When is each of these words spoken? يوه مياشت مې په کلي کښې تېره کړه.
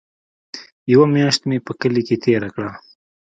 يوه 0.91 1.05
مياشت 1.15 1.41
مې 1.49 1.57
په 1.65 1.71
کلي 1.81 2.01
کښې 2.07 2.17
تېره 2.23 2.49
کړه. 2.55 2.71